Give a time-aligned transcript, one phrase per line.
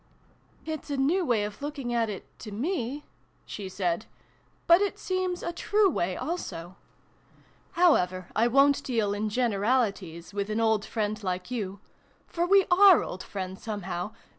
[0.65, 3.05] "It's a new way of looking at it to me,"
[3.45, 4.07] she said;
[4.65, 6.75] "but it seems a true way, also.
[7.75, 8.09] 28 SYLVIE AND BRUNO CONCLUDED.
[8.09, 11.81] However, I won't deal in generalities, with an old friend like you!
[12.25, 14.13] For we are old friends, somehow.